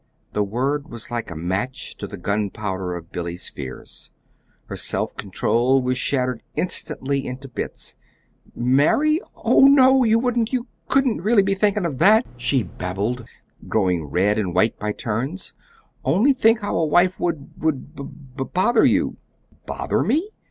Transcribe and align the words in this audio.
The 0.33 0.41
word 0.43 0.89
was 0.89 1.11
like 1.11 1.29
a 1.29 1.35
match 1.35 1.95
to 1.97 2.07
the 2.07 2.17
gunpowder 2.17 2.95
of 2.95 3.11
Billy's 3.11 3.49
fears. 3.49 4.09
Her 4.65 4.75
self 4.75 5.15
control 5.15 5.79
was 5.79 5.95
shattered 5.99 6.41
instantly 6.55 7.27
into 7.27 7.47
bits. 7.47 7.95
"Marry? 8.55 9.21
No, 9.45 9.59
no, 9.59 10.03
you 10.03 10.17
wouldn't 10.17 10.51
you 10.51 10.65
couldn't 10.87 11.21
really 11.21 11.43
be 11.43 11.53
thinking 11.53 11.85
of 11.85 11.99
that," 11.99 12.25
she 12.35 12.63
babbled, 12.63 13.27
growing 13.67 14.05
red 14.05 14.39
and 14.39 14.55
white 14.55 14.79
by 14.79 14.91
turns. 14.91 15.53
"Only 16.03 16.33
think 16.33 16.61
how 16.61 16.77
a 16.77 16.85
wife 16.87 17.19
would 17.19 17.51
would 17.59 17.95
b 17.95 18.43
bother 18.51 18.83
you!" 18.85 19.17
"Bother 19.67 20.01
me? 20.01 20.31